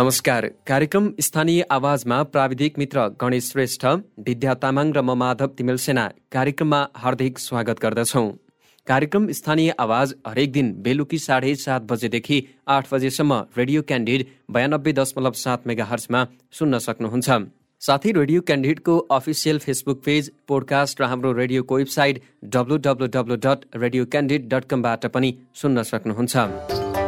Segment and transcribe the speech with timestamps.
[0.00, 3.84] नमस्कार। कार्यक्रम स्थानीय आवाजमा प्राविधिक मित्र गणेश श्रेष्ठ
[4.26, 8.22] विद्या तामाङ र म माधव तिमेल सेना कार्यक्रममा हार्दिक स्वागत गर्दछौ।
[8.86, 15.32] कार्यक्रम स्थानीय आवाज हरेक दिन बेलुकी साढे सात बजेदेखि आठ बजेसम्म रेडियो क्यान्डिड बयानब्बे दशमलव
[15.42, 16.24] सात मेगा हर्चमा
[16.58, 17.28] सुन्न सक्नुहुन्छ।
[17.82, 22.22] साथै रेडियो क्यान्डिडको अफिसियल फेसबुक पेज पोडकास्ट र हाम्रो रेडियोको website
[22.56, 26.99] W W W dot Radio Candid dot कमबाट पनि सुन्न सक्नुहुन्छ।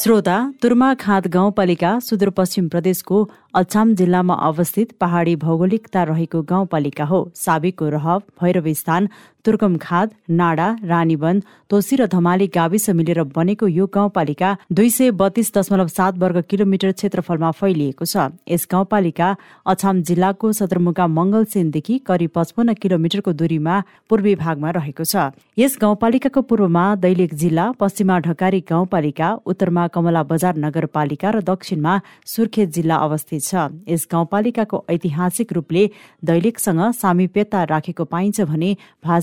[0.00, 3.16] श्रोता तुर्मा खाँद गाउँपालिका सुदूरपश्चिम प्रदेशको
[3.54, 9.08] अछाम जिल्लामा अवस्थित पहाडी भौगोलिकता रहेको गाउँपालिका हो। साबिकको रहब भैरव स्थान
[9.44, 11.40] तुर्कम खाद नाडा रानीवन
[11.70, 16.92] तोसी र धमाली गाविस मिलेर बनेको यो गाउँपालिका दुई सय बत्तीस दशमलव सात वर्ग किलोमिटर
[16.92, 19.28] क्षेत्रफलमा फैलिएको छ। यस गाउँपालिका
[19.66, 23.74] अछाम जिल्लाको सदरमुकाम मङ्गलसेनदेखि करिब पचपन्न किलोमिटरको दूरीमा
[24.10, 30.56] पूर्वी भागमा रहेको छ। यस गाउँपालिकाको पूर्वमा दैलेख जिल्ला पश्चिममा ढकारी गाउँपालिका उत्तरमा कमला बजार
[30.58, 31.94] नगरपालिका र दक्षिणमा
[32.26, 33.54] सुर्खेत जिल्ला अवस्थित छ।
[33.88, 35.88] यस गाउँपालिकाको ऐतिहासिक रूपले
[36.24, 38.70] दैलेखसँग सामिप्यता राखेको पाइन्छ भने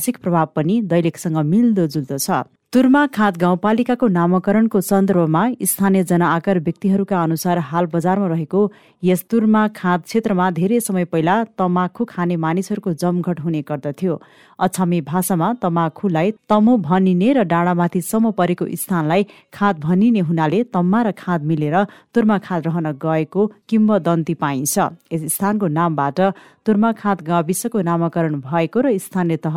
[0.07, 7.57] भाषिक प्रभाव पनि दैलेखसँग मिल्दोजुल्दो छ। तुर्मा खाद गाउँपालिकाको नामाकरणको सन्दर्भमा स्थानीय जनआकार व्यक्तिहरूका अनुसार
[7.59, 8.59] हाल बजारमा रहेको
[9.03, 14.19] यस तुर्मा खाद क्षेत्रमा धेरै समय पहिला तमाखु खाने मानिसहरूको जमघट हुने गर्दथ्यो।
[14.59, 21.43] अछामी भाषामा तमाखुलाई तमो भनिने र डाँडामाथिसम्म परेको स्थानलाई खाद भनिने हुनाले तम्मा र खाद
[21.43, 21.75] मिलेर
[22.13, 24.75] तुर्मा खाद रहन गएको किम्बदन्ती पाइन्छ।
[25.13, 26.19] यस स्थानको नामबाट
[26.67, 29.55] तुर्मा खाद गाविसको नामाकरण भएको र स्थानीय तह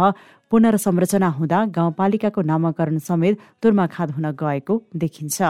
[0.50, 5.42] पुनर्संरचना हुँदा गाउँपालिकाको नामाकरण समेत तुर्मा खाद हुन गएको देखिन्छ।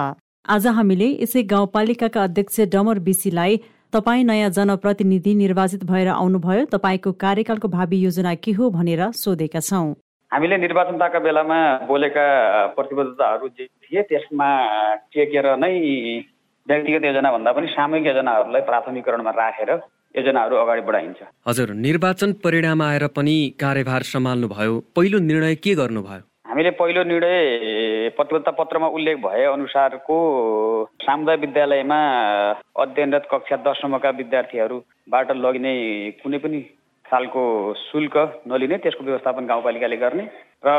[0.44, 3.56] आज हामीले यसै गाउँपालिकाका अध्यक्ष डमर बिसीलाई
[3.92, 9.94] तपाईँ नयाँ जनप्रतिनिधि निर्वाचित भएर आउनुभयो तपाईँको कार्यकालको भावी योजना के हो भनेर सोधेका छौँ।
[10.32, 12.26] हामीले निर्वाचनताका बेलामा बोलेका
[12.76, 14.50] प्रतिबद्धताहरू जे थिए त्यसमा
[15.16, 15.72] टेकेर नै
[16.66, 19.72] व्यक्तिगत योजना भन्दा पनि सामूहिक योजनाहरूलाई प्राथमिकरणमा राखेर
[20.14, 26.22] योजनाहरू अगाडि बढाइन्छ। हजुर निर्वाचन परिणाम आएर पनि कार्यभार सम्हाल्नुभयो। पहिलो निर्णय के गर्नुभयो?
[26.46, 30.16] हामीले पहिलो निर्णय प्रतिबद्धता पत्रमा उल्लेख भए अनुसारको
[31.00, 32.00] सामुदायिक विद्यालयमा
[32.82, 35.74] अध्ययनरत कक्षा दससम्मका विद्यार्थीहरूबाट लगिने
[36.22, 36.60] कुनै पनि
[37.06, 37.42] खालको
[37.80, 38.16] शुल्क
[38.46, 40.24] नलिने त्यसको व्यवस्थापन गाउँपालिकाले गर्ने
[40.66, 40.70] र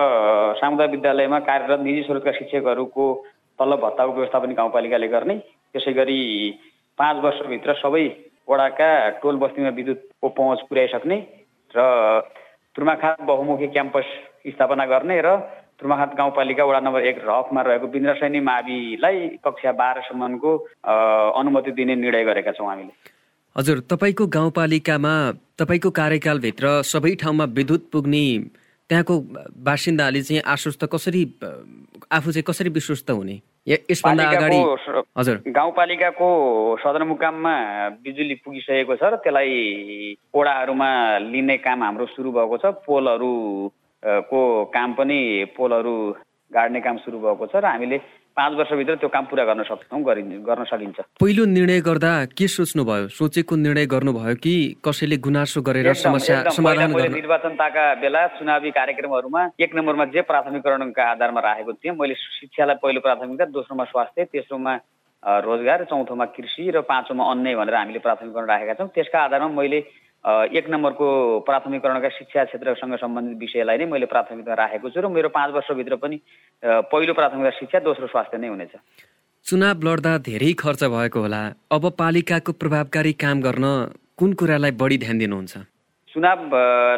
[0.59, 3.05] सामुदायिक विद्यालयमा कार्यरत निजी स्रोतका शिक्षकहरूको
[3.59, 5.35] तलब भत्ताको व्यवस्थापन गाउँपालिकाले गर्ने।
[5.71, 6.19] त्यसै गरी
[6.99, 8.05] पाँच वर्षभित्र सबै
[8.47, 8.87] वडाका
[9.21, 11.17] टोल बस्तीमा विद्युतको पहुँच पुर्याइसक्ने
[11.73, 11.79] र
[12.75, 14.07] तुर्माखात बहुमुखी क्याम्पस
[14.47, 15.35] स्थापना गर्ने र
[15.79, 20.51] तुर्माखात गाउँपालिका वडा नम्बर एक रफमा रहेको बिन्द्रसैनी माविलाई कक्षा बाह्रसम्मको
[21.39, 22.93] अनुमति दिने निर्णय गरेका छौँ हामीले।
[23.55, 25.13] हजुर तपाईँको गाउँपालिकामा
[25.59, 28.25] तपाईँको कार्यकालभित्र सबै ठाउँमा विद्युत पुग्ने
[28.91, 29.15] त्यहाँको
[29.63, 31.23] बासिन्दाले चाहिँ आश्वस्त कसरी
[32.11, 33.35] आफू चाहिँ कसरी विश्वस्त हुने?
[33.63, 34.59] यसभन्दा अगाडि
[35.17, 36.27] हजुर। गाउँपालिकाको
[36.83, 37.53] सदरमुकाममा
[38.03, 39.55] बिजुली पुगिसकेको छ र त्यसलाई
[40.35, 40.91] ओडाहरूमा
[41.23, 43.31] लिने काम हाम्रो सुरु भएको छ। पोलहरू
[44.27, 44.41] को
[44.75, 45.19] काम पनि
[45.55, 45.95] पोलहरू
[46.51, 47.97] गाड्ने काम सुरु भएको छ र हामीले
[48.37, 53.07] पाँच वर्षभित्र त्यो काम पुरा गर्न सक्छौँ गर्न सकिन्छ। पहिलो निर्णय गर्दा के सोच्नुभयो?
[53.11, 54.53] सोचेको निर्णय गर्नुभयो कि
[54.85, 57.09] कसैले गुनासो गरेर समस्या समाधान गर्ने?
[57.11, 63.45] निर्वाचनताका बेला चुनावी कार्यक्रमहरूमा एक नम्बरमा जे प्राथमिकरणका आधारमा राखेको थिएँ मैले शिक्षालाई पहिलो प्राथमिकता
[63.51, 64.73] दोस्रोमा स्वास्थ्य तेस्रोमा
[65.23, 69.79] रोजगार चौथोमा कृषि र पाँचौँमा अन्य भनेर हामीले प्राथमिकरण राखेका छौँ। त्यसका आधारमा मैले
[70.25, 71.07] एक नम्बरको
[71.45, 76.17] प्राथमिकरणका शिक्षा क्षेत्रसँग सम्बन्धित विषयलाई नै मैले प्राथमिकता राखेको छु र मेरो पाँच वर्षभित्र पनि
[76.93, 78.75] पहिलो प्राथमिकता शिक्षा दोस्रो स्वास्थ्य नै हुनेछ।
[79.45, 81.41] चुनाव लड्दा धेरै खर्च भएको होला।
[81.73, 83.65] अब पालिकाको प्रभावकारी काम गर्न
[84.17, 85.57] कुन कुरालाई बढी ध्यान दिनुहुन्छ?
[86.13, 86.39] चुनाव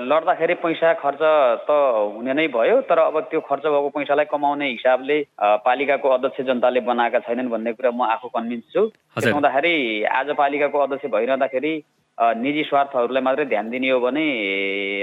[0.04, 1.24] लड्दाखेरि पैसा खर्च
[1.64, 5.18] त हुने नै भयो तर अब त्यो खर्च भएको पैसालाई कमाउने हिसाबले
[5.64, 8.82] पालिकाको अध्यक्ष जनताले बनाएका छैनन् भन्ने कुरा म आफू कन्भिन्स छु।
[9.16, 11.74] त्यसो हुँदाखेरि आज पालिकाको अध्यक्ष भइरहँदाखेरि
[12.18, 14.24] निजी स्वार्थहरूलाई मात्रै ध्यान दिने हो भने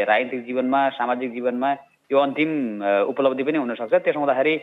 [0.07, 1.71] राजनीतिक जीवनमा सामाजिक जीवनमा
[2.11, 2.51] यो अन्तिम
[3.11, 4.55] उपलब्धि पनि हुनसक्छ। त्यसो हुँदाखेरि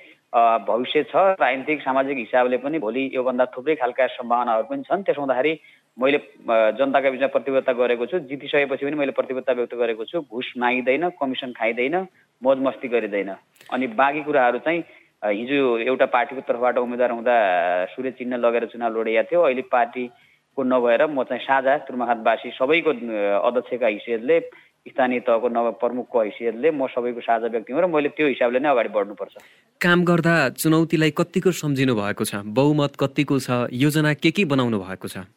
[0.67, 5.53] भविष्य छ राजनीतिक सामाजिक हिसाबले पनि भोलि योभन्दा थुप्रै खालका सम्भावनाहरू पनि छन्। त्यसो हुँदाखेरि
[5.97, 6.19] मैले
[6.79, 11.51] जनताका बिचमा प्रतिबद्धता गरेको छु। जितिसकेपछि पनि मैले प्रतिबद्धता व्यक्त गरेको छु। घुस मागिँदैन कमिसन
[11.55, 11.95] खाइँदैन
[12.41, 13.31] मोज मस्ती गरिँदैन।
[13.73, 14.83] अनि बाँकी कुराहरू चाहिँ
[15.23, 17.35] हिजो एउटा पार्टीको तर्फबाट उम्मेद्वार हुँदा
[17.95, 20.03] सूर्य चिन्ह लगेर चुनाव लडिएको थियो अहिले पार्टी
[20.57, 22.91] को नभएर म चाहिँ साझा तुर्माखातवासी सबैको
[23.45, 24.39] अध्यक्षका हैसियतले
[24.89, 28.69] स्थानीय तहको नव प्रमुखको हैसियतले म सबैको साझा व्यक्ति हुँ र मैले त्यो हिसाबले नै
[28.73, 29.35] अगाडि बढ्नुपर्छ।
[29.81, 32.41] काम गर्दा चुनौतीलाई कतिको सम्झिनु भएको छ?
[32.57, 33.69] बहुमत कतिको छ?
[33.69, 35.29] योजना के के बनाउनु भएको छ?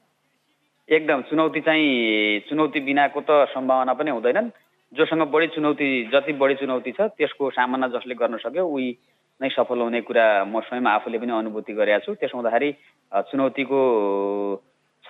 [0.88, 4.48] एकदम चुनौती चाहिँ चुनौती बिनाको त सम्भावना पनि हुँदैनन्।
[4.92, 8.88] जोसँग बढी चुनौती जति बढी चुनौती छ त्यसको सामना जसले गर्न सक्यो उही
[9.40, 12.70] नै सफल हुने कुरा म स्वयं आफूले पनि अनुभूति गरेका छु। त्यसो हुँदाखेरि
[13.30, 13.80] चुनौतीको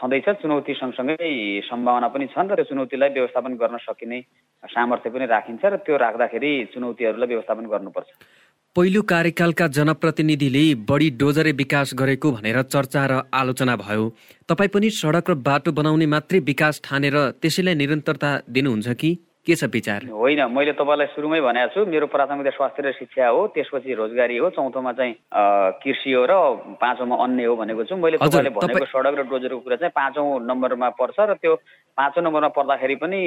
[0.01, 1.29] छँदैछ चुनौती सँगसँगै
[1.69, 4.21] सम्भावना पनि छन् र त्यो चुनौतीलाई व्यवस्थापन गर्न सकिने
[4.65, 8.09] सामर्थ्य पनि राखिन्छ र त्यो राख्दाखेरि चुनौतीहरूलाई व्यवस्थापन गर्नुपर्छ।
[8.77, 14.05] पहिलो कार्यकालका जनप्रतिनिधिले बढी डोजरे विकास गरेको भनेर चर्चा र आलोचना भयो।
[14.49, 19.11] तपाईँ पनि सडक र बाटो बनाउने मात्रै विकास ठानेर त्यसैलाई निरन्तरता दिनुहुन्छ कि?
[19.47, 20.05] के छ विचार?
[20.13, 24.51] होइन मैले तपाईँलाई सुरुमै भनेको छु मेरो प्राथमिकता स्वास्थ्य र शिक्षा हो त्यसपछि रोजगारी हो
[24.53, 25.15] चौथोमा चाहिँ
[25.81, 26.33] कृषि हो र
[26.77, 30.89] पाँचौँमा अन्य हो भनेको छु। मैले तपाईँले भनेको सडक र डोजरको कुरा चाहिँ पाँचौँ नम्बरमा
[31.01, 31.55] पर्छ र त्यो
[31.97, 33.21] पाँचौँ नम्बरमा पर्दाखेरि पनि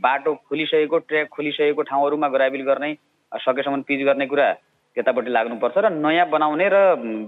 [0.00, 2.90] बाटो खुलिसकेको ट्र्याक खुलिसकेको ठाउँहरूमा ग्राबिल गर्ने
[3.32, 4.48] सकेसम्म पिच गर्ने कुरा
[4.96, 6.76] त्यतापट्टि लाग्नुपर्छ र नयाँ बनाउने र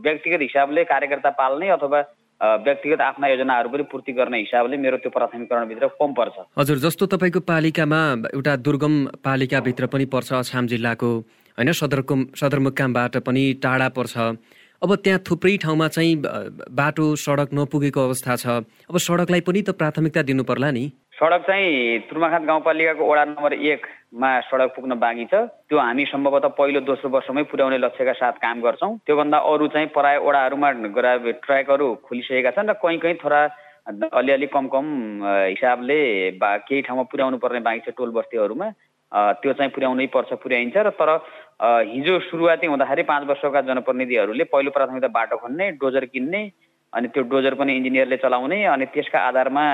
[0.02, 2.00] व्यक्तिगत हिसाबले कार्यकर्ता पाल्ने अथवा
[2.42, 7.40] व्यक्तिगत आफ्ना योजनाहरू पनि पूर्ति गर्ने हिसाबले मेरो त्यो प्राथमिकरणभित्र कम पर्छ। हजुर जस्तो तपाईँको
[7.40, 8.00] पालिकामा
[8.34, 11.10] एउटा दुर्गम पालिकाभित्र पनि पर्छ अछाम जिल्लाको
[11.58, 14.16] होइन सदरको सदरमुकामबाट पनि टाढा पर्छ।
[14.82, 16.14] अब त्यहाँ थुप्रै ठाउँमा चाहिँ
[16.74, 18.46] बाटो सडक नपुगेको अवस्था छ।
[18.90, 20.84] अब सडकलाई पनि त प्राथमिकता दिनु पर्ला नि?
[21.22, 26.80] सडक चाहिँ तुर्माखात गाउँपालिकाको वडा नम्बर एकमा सडक पुग्न बाँकी छ। त्यो हामी सम्भवतः पहिलो
[26.82, 31.12] दोस्रो वर्षमै पुर्याउने लक्ष्यका साथ काम गर्छौँ। त्योभन्दा अरू चाहिँ प्राय वडाहरूमा गरा
[31.46, 33.40] ट्र्याकहरू खुलिसकेका छन् र कहीँ कहीँ थोरा
[34.10, 34.86] अलिअलि कम कम
[35.22, 36.00] हिसाबले
[36.42, 38.68] बा केही ठाउँमा पुर्याउनु पर्ने बाँकी छ टोल बस्तीहरूमा।
[39.38, 41.10] त्यो चाहिँ पुर्याउनै पर्छ पुर्याइन्छ र तर
[41.86, 46.42] हिजो सुरुवाती हुँदाखेरि पाँच वर्षका जनप्रतिनिधिहरूले पहिलो प्राथमिकता बाटो खन्ने डोजर किन्ने
[46.92, 49.64] अनि त्यो डोजर पनि इन्जिनियरले चलाउने अनि त्यसका आधारमा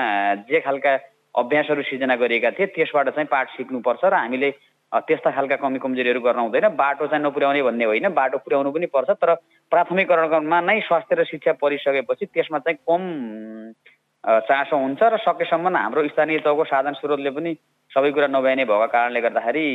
[0.45, 0.93] जे खालका
[1.35, 4.51] अभ्यासहरू सिर्जना गरिएका थिए त्यसबाट चाहिँ पाठ सिक्नुपर्छ र हामीले
[4.91, 9.09] त्यस्ता खालका कमी कमजोरीहरू गर्न हुँदैन। बाटो चाहिँ नपुर्याउने भन्ने होइन बाटो पुर्याउनु पनि पर्छ
[9.21, 9.33] तर
[9.71, 13.01] प्राथमिकरणमा नै स्वास्थ्य र शिक्षा परिसकेपछि त्यसमा चाहिँ कम
[14.49, 17.53] चासो हुन्छ र सकेसम्म हाम्रो स्थानीय तहको साधन स्रोतले पनि
[17.91, 19.65] सबै कुरा नभ्याइने भएको कारणले गर्दाखेरि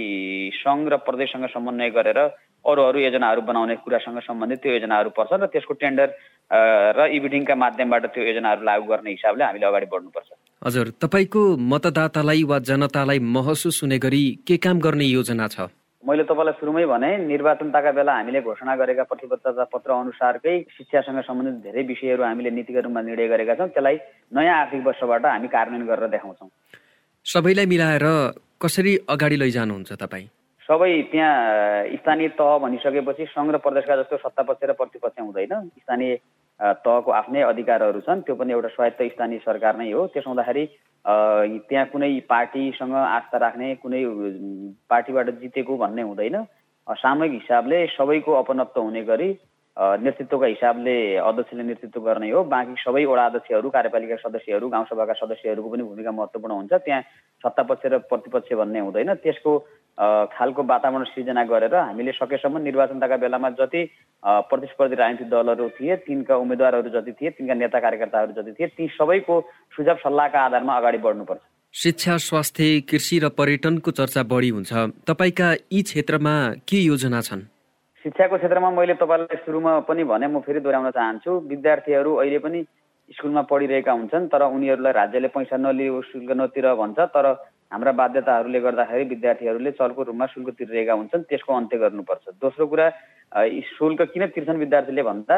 [0.59, 2.19] सङ्घ र प्रदेशसँग समन्वय गरेर
[2.65, 6.09] अरू अरू योजनाहरू बनाउने कुरासँग सम्बन्धित त्यो योजनाहरू पर्छ र त्यसको टेन्डर
[6.99, 10.29] र इभिडिङका माध्यमबाट त्यो योजनाहरू लागू गर्ने हिसाबले हामीले अगाडि बढ्नुपर्छ।
[10.65, 11.41] हजुर तपाईँको
[11.71, 15.69] मतदातालाई वा जनतालाई महसुस हुने गरी के काम गर्ने योजना छ?
[16.05, 21.83] मैले तपाईँलाई सुरुमै भने निर्वाचनताका बेला हामीले घोषणा गरेका प्रतिबद्धता पत्र अनुसारकै शिक्षासँग सम्बन्धित धेरै
[21.85, 23.97] विषयहरू हामीले नीतिगत रूपमा निर्णय गरेका छौँ। त्यसलाई
[24.33, 26.49] नयाँ आर्थिक वर्षबाट हामी कार्यान्वयन गरेर देखाउँछौँ।
[27.27, 28.07] सबैलाई मिलाएर
[28.61, 30.29] कसरी अगाडि लैजानुहुन्छ तपाईँ?
[30.65, 31.37] सबै त्यहाँ
[32.01, 35.53] स्थानीय तह भनिसकेपछि सङ्घ र प्रदेशका जस्तो सत्तापक्ष र प्रतिपक्ष हुँदैन।
[35.85, 36.13] स्थानीय
[36.61, 40.65] तहको आफ्नै अधिकारहरू छन् त्यो पनि एउटा स्वायत्त स्थानीय सरकार नै हो। त्यसो हुँदाखेरि
[41.69, 44.03] त्यहाँ कुनै पार्टीसँग आस्था राख्ने कुनै
[44.89, 46.37] पार्टीबाट जितेको भन्ने हुँदैन।
[46.87, 49.29] सामूहिक हिसाबले सबैको अपनत्व हुने गरी
[49.77, 55.83] नेतृत्वका हिसाबले अध्यक्षले नेतृत्व गर्ने हो। बाँकी सबै वडा अध्यक्षहरू कार्यपालिका सदस्यहरू गाउँसभाका सदस्यहरूको पनि
[55.83, 57.03] भूमिका महत्त्वपूर्ण हुन्छ। त्यहाँ
[57.43, 59.53] सत्तापक्ष र प्रतिपक्ष भन्ने हुँदैन। त्यसको
[60.31, 63.83] खालको वातावरण सिर्जना गरेर हामीले सकेसम्म निर्वाचनताका बेलामा जति
[64.23, 69.41] प्रतिस्पर्धी राजनीतिक दलहरू थिए तिनका उम्मेद्वारहरू जति थिए तिनका नेता कार्यकर्ताहरू जति थिए ती सबैको
[69.75, 71.41] सुझाव सल्लाहका आधारमा अगाडि बढ्नुपर्छ।
[71.75, 74.73] शिक्षा स्वास्थ्य कृषि र पर्यटनको चर्चा बढी हुन्छ।
[75.07, 77.43] तपाईँका यी क्षेत्रमा के योजना छन्?
[78.05, 82.61] शिक्षाको क्षेत्रमा मैले तपाईँलाई सुरुमा पनि भने म फेरि दोहोऱ्याउन चाहन्छु। विद्यार्थीहरू अहिले पनि
[83.09, 87.27] स्कुलमा पढिरहेका हुन्छन् तर उनीहरूलाई राज्यले पैसा नलियो शुल्क नतिर भन्छ तर
[87.73, 92.87] हाम्रा बाध्यताहरूले गर्दाखेरि विद्यार्थीहरूले चलको रूपमा शुल्क तिरिरहेका हुन्छन् त्यसको अन्त्य गर्नुपर्छ। दोस्रो कुरा
[93.73, 95.37] शुल्क किन तिर्छन् विद्यार्थीले भन्दा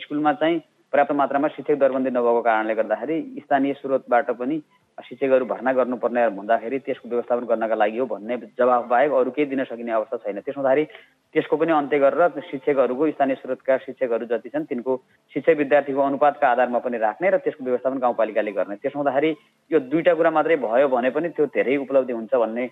[0.00, 0.58] स्कुलमा चाहिँ
[0.92, 4.56] पर्याप्त मात्रामा शिक्षक दरबन्दी नभएको कारणले गर्दाखेरि स्थानीय स्रोतबाट पनि
[4.98, 9.64] शिक्षकहरू भर्ना गर्नुपर्ने भन्दाखेरि त्यसको व्यवस्थापन गर्नका लागि हो भन्ने जवाफ बाहेक अरू केही दिन
[9.64, 10.84] सकिने अवस्था छैन। त्यसो हुँदाखेरि
[11.32, 14.96] त्यसको पनि अन्त्य गरेर शिक्षकहरूको स्थानीय स्रोतका शिक्षकहरू जति छन् तिनको
[15.32, 19.30] शिक्षक विद्यार्थीको अनुपातका आधारमा पनि राख्ने र त्यसको व्यवस्थापन गाउँपालिकाले गर्ने। त्यसो हुँदाखेरि
[19.70, 22.64] यो दुईवटा कुरा मात्रै भयो भने पनि त्यो धेरै उपलब्धि हुन्छ भन्ने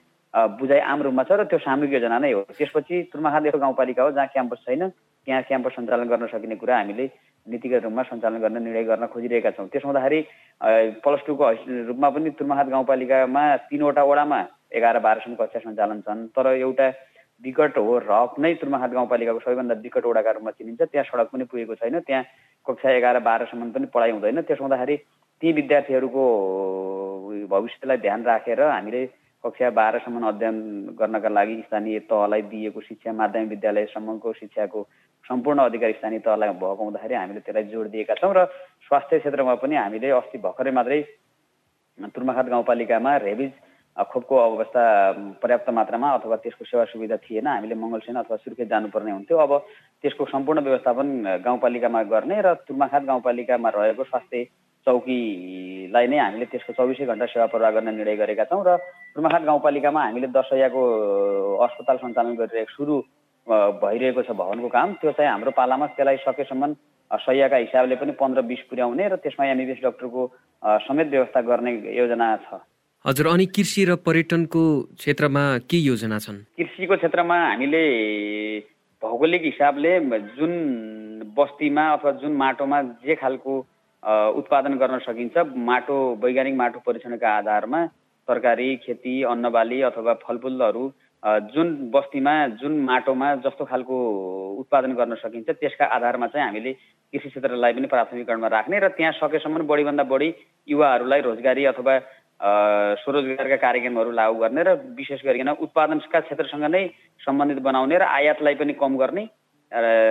[0.61, 4.11] बुझाइ आम रूपमा छ र त्यो सामूहिक योजना नै हो। त्यसपछि तुर्माखाँद एउटा गाउँपालिका हो
[4.12, 4.88] जहाँ क्याम्पस छैन
[5.26, 7.05] त्यहाँ क्याम्पस सञ्चालन गर्न सकिने कुरा हामीले
[7.47, 10.21] नीतिगत रूपमा सञ्चालन गर्न निर्णय गर्न खोजिरहेका छौँ। त्यसो हुँदाखेरि
[11.00, 11.45] प्लस टूको
[11.88, 16.88] रूपमा पनि तुर्माखात गाउँपालिकामा तिनवटा वडामा एघार बाह्रसम्म कक्षा सञ्चालन छन् तर एउटा
[17.44, 21.75] विकट हो रक नै तुर्माखात गाउँपालिकाको सबैभन्दा विकट वडाका रूपमा चिनिन्छ। त्यहाँ सडक पनि पुगेको
[21.80, 22.25] छैन त्यहाँ
[22.66, 24.97] कक्षा एघार बाह्रसम्म पनि पढाइ हुँदैन। त्यसो हुँदाखेरि
[25.42, 26.25] ती विद्यार्थीहरूको
[27.49, 29.06] भविष्यलाई ध्यान राखेर हामीले
[29.44, 30.56] कक्षा बाह्रसम्म अध्ययन
[31.00, 34.80] गर्नका लागि स्थानीय तहलाई दिएको शिक्षा माध्यमिक विद्यालयसम्मको शिक्षाको
[35.25, 38.44] सम्पूर्ण अधिकार स्थानीय तहलाई भएको हुँदाखेरि हामीले त्यसलाई जोड दिएका छौँ र
[38.85, 41.00] स्वास्थ्य क्षेत्रमा पनि हामीले अस्ति भर्खरै मात्रै
[42.12, 43.52] तुर्माखात गाउँपालिकामा रेबिज
[44.09, 44.83] खोपको अवस्था
[45.42, 49.52] पर्याप्त मात्रामा अथवा त्यसको सेवा सुविधा थिएन हामीले मङ्गलसेन अथवा सुर्खेत जानुपर्ने हुन्थ्यो। अब
[50.02, 51.09] त्यसको सम्पूर्ण व्यवस्थापन
[51.45, 54.45] गाउँपालिकामा गर्ने र तुर्माखात गाउँपालिकामा रहेको स्वास्थ्य
[54.87, 58.76] चौकीलाई नै हामीले त्यसको चौबिसै घन्टा सेवा प्रवाह गर्ने निर्णय गरेका छौँ र
[59.12, 60.83] तुर्माखात गाउँपालिकामा हामीले दसैयाको
[61.66, 62.97] अस्पताल सञ्चालन गरिरहेको सुरु
[63.47, 66.73] भइरहेको छ भवनको काम। त्यो चाहिँ हाम्रो पालामा त्यसलाई सकेसम्म
[67.11, 70.21] सयका हिसाबले पनि पन्ध्र बिस पुर्याउने र त्यसमा एमबिबिएस डक्टरको
[70.87, 72.62] समेत व्यवस्था गर्ने योजना छ।
[73.04, 74.62] हजुर अनि कृषि र पर्यटनको
[75.00, 76.37] क्षेत्रमा के योजना छन्?
[76.57, 77.80] कृषिको क्षेत्रमा हामीले
[79.02, 79.92] भौगोलिक हिसाबले
[80.37, 80.52] जुन
[81.33, 83.57] बस्तीमा अथवा जुन माटोमा जे खालको
[84.37, 87.85] उत्पादन गर्न सकिन्छ माटो वैज्ञानिक माटो परीक्षणका आधारमा
[88.28, 90.85] तरकारी खेती अन्नबाली अथवा फलफुलहरू
[91.57, 93.97] जुन बस्तीमा जुन माटोमा जस्तो खालको
[94.61, 96.73] उत्पादन गर्न सकिन्छ त्यसका आधारमा चाहिँ हामीले
[97.12, 100.35] कृषि क्षेत्रलाई पनि प्राथमिकरणमा राख्ने र त्यहाँ सकेसम्म बढीभन्दा बढी
[100.69, 101.99] युवाहरूलाई रोजगारी अथवा
[102.40, 106.82] स्वरोजगारका कार्यक्रमहरू लागू गर्ने र विशेष गरिकन उत्पादनका क्षेत्रसँग नै
[107.20, 109.25] सम्बन्धित बनाउने र आयातलाई पनि कम गर्ने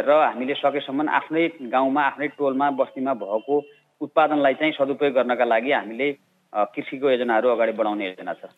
[0.08, 3.56] र हामीले सकेसम्म आफ्नै गाउँमा आफ्नै टोलमा बस्तीमा भएको
[4.02, 6.08] उत्पादनलाई चाहिँ सदुपयोग गर्नका लागि हामीले
[6.54, 8.54] कृषिको योजनाहरू अगाडि बढाउने योजना छ।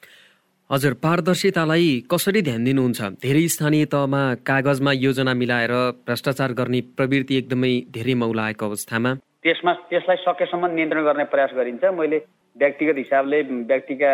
[0.69, 2.99] हजुर पारदर्शितालाई कसरी ध्यान दिनुहुन्छ?
[3.23, 5.73] धेरै स्थानीय तहमा कागजमा योजना मिलाएर
[6.07, 9.11] भ्रष्टाचार गर्ने प्रवृत्ति एकदमै धेरै मौलाएको अवस्थामा?
[9.43, 12.19] त्यसमा त्यसलाई सकेसम्म नियन्त्रण गर्ने प्रयास गरिन्छ। मैले
[12.55, 14.11] व्यक्तिगत हिसाबले व्यक्तिका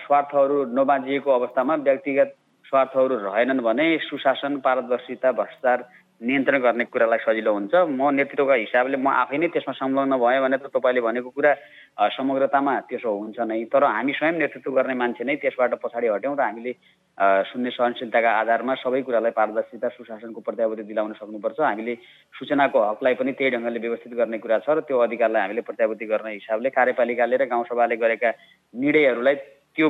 [0.00, 5.82] स्वार्थहरू नबाँझिएको अवस्थामा व्यक्तिगत स्वार्थहरू रहेनन् भने सुशासन पारदर्शिता भ्रष्टाचार
[6.20, 10.56] नियन्त्रण गर्ने कुरालाई सजिलो हुन्छ। म नेतृत्वको हिसाबले म आफै नै त्यसमा संलग्न भएँ भने
[10.60, 11.52] त तपाईँले भनेको कुरा
[12.12, 16.42] समग्रतामा त्यसो हुन्छ नै। तर हामी स्वयं नेतृत्व गर्ने मान्छे नै त्यसबाट पछाडि हट्यौँ र
[16.44, 16.72] हामीले
[17.48, 21.94] शून्य सहनशीलताका आधारमा सबै कुरालाई पारदर्शिता सुशासनको प्रत्याभूति दिलाउन सक्नुपर्छ। हामीले
[22.36, 26.32] सूचनाको हकलाई पनि त्यही ढङ्गले व्यवस्थित गर्ने कुरा छ र त्यो अधिकारलाई हामीले प्रत्याभूति गर्ने
[26.36, 28.30] हिसाबले कार्यपालिकाले र गाउँसभाले गरेका
[28.74, 29.36] निर्णयहरूलाई
[29.76, 29.88] त्यो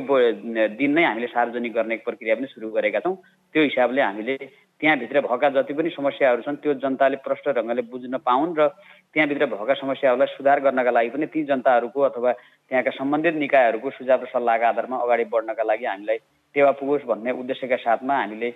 [0.79, 3.15] दिन नै हामीले सार्वजनिक गर्ने प्रक्रिया पनि सुरु गरेका छौँ।
[3.55, 4.35] त्यो हिसाबले हामीले
[4.81, 8.67] त्यहाँभित्र भएका जति पनि समस्याहरू छन् त्यो जनताले प्रष्ट ढङ्गले बुझ्न पाउन् र
[9.13, 14.27] त्यहाँभित्र भएका समस्याहरूलाई सुधार गर्नका लागि पनि ती जनताहरूको अथवा त्यहाँका सम्बन्धित निकायहरूको सुझाव र
[14.33, 16.17] सल्लाहका आधारमा अगाडि बढ्नका लागि हामीलाई
[16.55, 18.49] टेवा पुगोस् भन्ने उद्देश्यका साथमा हामीले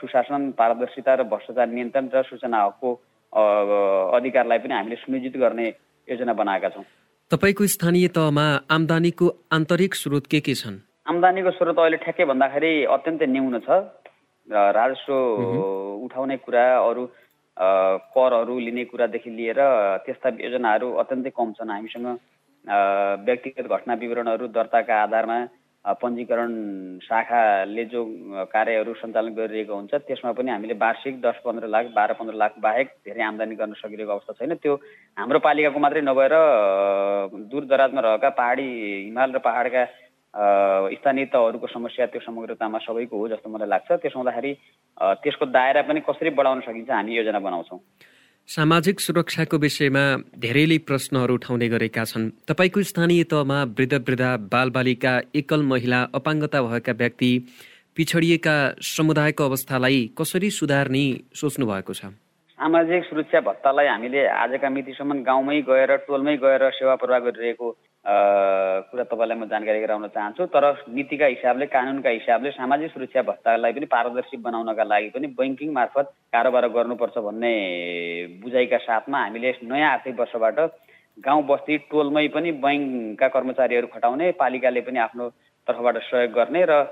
[0.00, 2.90] सुशासन पारदर्शिता र भ्रष्टाचार नियन्त्रण र सूचना हकको
[4.16, 5.66] अधिकारलाई पनि हामीले सुनिश्चित गर्ने
[6.08, 6.84] योजना बनाएका छौँ।
[7.30, 10.76] तपाईँको स्थानीय तहमा आम्दानीको आन्तरिक स्रोत के के छन्?
[11.08, 14.01] आम्दानीको स्रोत अहिले ठ्याक्कै भन्दाखेरि अत्यन्तै न्यून छ।
[14.52, 15.12] राजस्व
[16.04, 17.06] उठाउने कुरा अरू
[18.16, 19.60] करहरू लिने कुरादेखि लिएर
[20.04, 22.06] त्यस्ता योजनाहरू अत्यन्तै कम छन्। हामीसँग
[23.26, 25.38] व्यक्तिगत घटना विवरणहरू दर्ताका आधारमा
[26.00, 26.52] पञ्जीकरण
[27.02, 28.00] शाखाले जो
[28.52, 32.86] कार्यहरू सञ्चालन गरिरहेको हुन्छ त्यसमा पनि हामीले वार्षिक दस पन्ध्र लाख बाह्र पन्ध्र लाख बाहेक
[33.02, 34.74] धेरै आम्दानी गर्न सकिरहेको अवस्था छैन। त्यो
[35.18, 36.34] हाम्रो पालिकाको मात्रै नभएर
[37.50, 38.68] दूर दराजमा रहेका पहाडी
[39.10, 39.82] हिमाल र पहाडका
[40.32, 44.52] स्थानीय तहहरूको समस्या त्यो समग्रतामा सबैको हो जस्तो मलाई लाग्छ। त्यसो हुँदाखेरि
[45.20, 47.80] त्यसको दायरा पनि कसरी बढाउन सकिन्छ हामी योजना बनाउँछौँ।
[48.48, 50.04] सामाजिक सुरक्षाको विषयमा
[50.40, 56.92] धेरैले प्रश्नहरू उठाउने गरेका छन्। तपाईँको स्थानीय तहमा वृद्ध वृद्धा बालबालिका एकल महिला अपाङ्गता भएका
[56.92, 57.30] व्यक्ति
[57.96, 61.04] पिछडिएका समुदायको अवस्थालाई कसरी सुधार्ने
[61.36, 62.02] सोच्नु भएको छ?
[62.58, 67.68] सामाजिक सुरक्षा भत्तालाई हामीले आजका मितिसम्म गाउँमै गएर टोलमै गएर सेवा प्रवाह गरिरहेको
[68.04, 73.86] कुरा तपाईँलाई म जानकारी गराउन चाहन्छु तर नीतिका हिसाबले कानुनका हिसाबले सामाजिक सुरक्षा भत्तालाई पनि
[73.86, 77.52] पारदर्शी बनाउनका लागि पनि बैङ्किङ मार्फत कारोबार गर्नुपर्छ भन्ने
[78.42, 80.58] बुझाइका साथमा हामीले नयाँ आर्थिक वर्षबाट
[81.18, 85.28] गाउँ बस्ती टोलमै पनि बैङ्कका कर्मचारीहरू खटाउने पालिकाले पनि आफ्नो
[85.66, 86.82] तर्फबाट सहयोग गर्ने र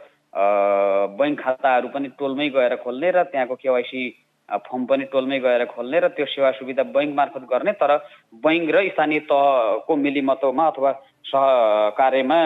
[1.18, 4.02] बैङ्क खाताहरू पनि टोलमै गएर खोल्ने र त्यहाँको केवाइसी
[4.50, 7.96] फर्म पनि टोलमै गएर खोल्ने र त्यो सेवा सुविधा बैङ्क मार्फत गर्ने तर
[8.44, 10.92] बैङ्क र स्थानीय तहको मिलिमतोमा अथवा
[11.30, 12.40] सहकार्यमा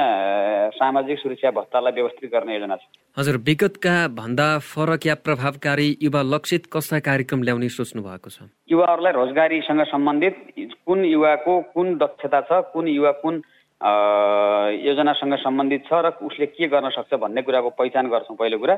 [0.76, 2.82] सामाजिक सुरक्षा भत्तालाई व्यवस्थित गर्ने योजना छ।
[3.16, 8.38] हजुर विगतका भन्दा फरक या प्रभावकारी युवा लक्षित कस्ता कार्यक्रम ल्याउने सोच्नु भएको छ?
[8.68, 10.37] युवाहरूलाई रोजगारीसँग सम्बन्धित
[10.84, 13.40] कुन युवाको कुन दक्षता छ कुन युवा कुन
[13.81, 18.76] योजनासँग सम्बन्धित छ र उसले के गर्न सक्छ भन्ने कुराको पहिचान गर्छौँ पहिलो कुरा।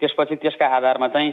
[0.00, 1.32] त्यसपछि त्यसका आधारमा चाहिँ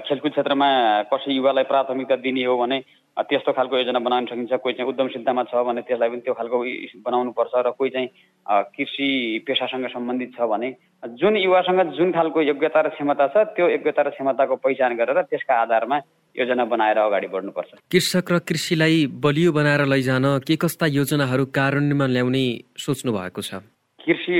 [0.00, 0.68] खेलकुद क्षेत्रमा
[1.12, 2.78] कसै युवालाई प्राथमिकता दिने हो भने
[3.14, 6.58] त्यस्तो खालको योजना बनाउन सकिन्छ। कोही चाहिँ उद्यमशीलतामा छ भने त्यसलाई पनि त्यो खालको
[7.06, 8.08] बनाउनुपर्छ र कोही चाहिँ
[8.74, 9.08] कृषि
[9.46, 10.68] पेसासँग सम्बन्धित छ भने
[11.14, 15.54] जुन युवासँग जुन खालको योग्यता र क्षमता छ त्यो योग्यता र क्षमताको पहिचान गरेर त्यसका
[15.62, 15.98] आधारमा
[16.34, 22.44] योजना बनाएर अगाडि बढ्नुपर्छ। कृषक र कृषिलाई बलियो बनाएर लैजान के कस्ता योजनाहरू कार्यान्वयनमा ल्याउने
[22.82, 23.62] सोच्नु भएको छ?
[24.00, 24.36] कृषि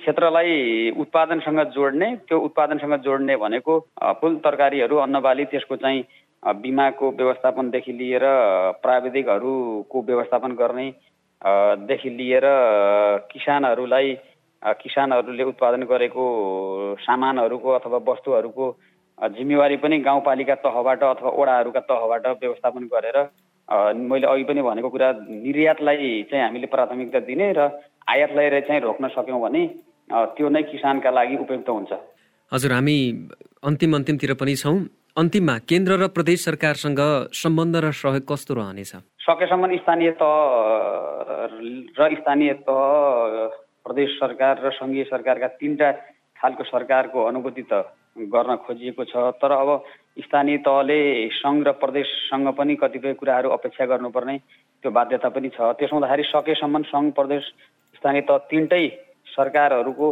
[0.00, 3.78] क्षेत्रलाई उत्पादनसँग जोड्ने त्यो उत्पादनसँग जोड्ने भनेको
[4.20, 6.02] फुल तरकारीहरू अन्नबाली त्यसको चाहिँ
[6.42, 8.22] बिमाको व्यवस्थापनदेखि लिएर
[8.82, 10.92] प्राविधिकहरूको व्यवस्थापन गर्ने
[11.86, 12.44] देखि लिएर
[13.32, 14.16] किसानहरूलाई
[14.62, 16.24] किसानहरूले उत्पादन गरेको
[17.00, 18.76] सामानहरूको अथवा वस्तुहरूको
[19.18, 23.18] जिम्मेवारी पनि गाउँपालिका तहबाट अथवा ओडाहरूका तहबाट व्यवस्थापन गरेर
[24.08, 27.68] मैले अघि पनि भनेको कुरा निर्यातलाई चाहिँ हामीले प्राथमिकता दिने र
[28.08, 29.66] आयातलाई चाहिँ रोक्न सक्यौँ भने
[30.10, 31.92] त्यो नै किसानका लागि उपयुक्त हुन्छ।
[32.52, 32.96] हजुर हामी
[33.62, 34.78] अन्तिम अन्तिमतिर पनि छौँ।
[35.20, 37.00] अन्तिममा केन्द्र र प्रदेश सरकारसँग
[37.36, 38.92] सम्बन्ध र सहयोग कस्तो रहनेछ?
[39.20, 40.32] सकेसम्म स्थानीय तह
[41.98, 42.80] र स्थानीय तह
[43.84, 45.90] प्रदेश सरकार र सङ्घीय सरकारका तिनवटा
[46.40, 47.84] खालको सरकारको अनुभूति त
[48.32, 49.70] गर्न खोजिएको छ। तर अब
[50.24, 50.98] स्थानीय तहले
[51.36, 56.82] सङ्घ र प्रदेशसँग पनि कतिपय कुराहरू अपेक्षा गर्नुपर्ने त्यो बाध्यता पनि छ। त्यसो हुँदाखेरि सकेसम्म
[56.88, 57.44] सङ्घ प्रदेश
[58.00, 58.84] स्थानीय तह तिनटै
[59.36, 60.08] सरकारहरूको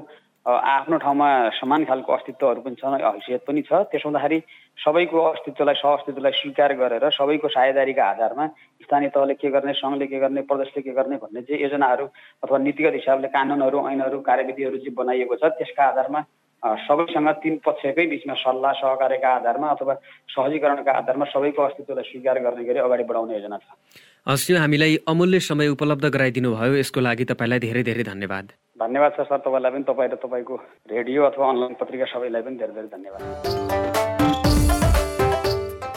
[0.49, 1.29] आफ्नो ठाउँमा
[1.61, 4.39] समान खालको अस्तित्वहरू पनि छ हैसियत पनि छ। त्यसो हुँदाखेरि
[4.79, 8.47] सबैको अस्तित्वलाई सहअस्तित्वलाई स्वीकार गरेर सबैको साझेदारीका आधारमा
[8.83, 12.07] स्थानीय तहले के गर्ने सङ्घले के गर्ने प्रदेशले के गर्ने भन्ने चाहिँ योजनाहरू
[12.45, 16.21] अथवा नीतिगत हिसाबले कानुनहरू ऐनहरू कार्यविधिहरू चाहिँ बनाइएको छ त्यसका आधारमा
[16.63, 19.95] सबैसँग तिन पक्षकै बिचमा सल्लाह सहकार्यका आधारमा अथवा
[20.29, 23.67] सहजीकरणका आधारमा सबैको अस्तित्वलाई स्वीकार गर्ने गरी अगाडि बढाउने योजना छ
[24.27, 29.21] हस् हामीलाई अमूल्य समय उपलब्ध गराइदिनु भयो यसको लागि तपाईँलाई धेरै धेरै धन्यवाद धन्यवाद छ
[29.25, 30.57] सर तपाईँलाई पनि तपाईँ र तपाईँको
[30.91, 33.23] रेडियो अथवा अनलाइन पत्रिका सबैलाई पनि धेरै धेरै धन्यवाद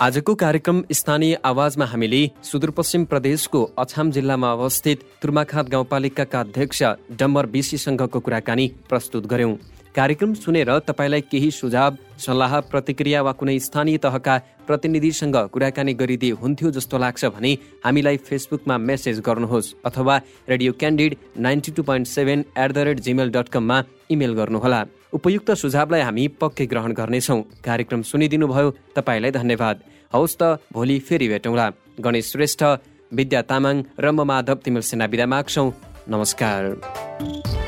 [0.02, 6.84] आजको कार्यक्रम स्थानीय आवाजमा हामीले सुदूरपश्चिम प्रदेशको अछाम जिल्लामा अवस्थित तुर्माखात गाउँपालिकाका अध्यक्ष
[7.18, 9.54] डम्बर बिसीसँगको कुराकानी प्रस्तुत गर्यौं
[9.96, 14.36] कार्यक्रम सुनेर तपाईँलाई केही सुझाव सल्लाह प्रतिक्रिया वा कुनै स्थानीय तहका
[14.68, 17.52] प्रतिनिधिसँग कुराकानी गरिदिए हुन्थ्यो जस्तो लाग्छ भने
[17.86, 20.16] हामीलाई फेसबुकमा मेसेज गर्नुहोस् अथवा
[20.50, 24.82] Radio Candid ninety two point seven at the rate Gmail dot कममा इमेल गर्नुहोला।
[25.14, 29.78] उपयुक्त सुझावलाई हामी पक्कै ग्रहण गर्नेछौँ। कार्यक्रम सुनिदिनु भयो तपाईँलाई धन्यवाद।
[30.14, 31.68] हौस् त भोलि फेरि भेटौँला।
[32.00, 32.64] गणेश श्रेष्ठ
[33.12, 35.70] विद्या तामाङ र म माधव तिमेल सेना बिदा माग्छौँ।
[36.10, 37.61] नमस्कार।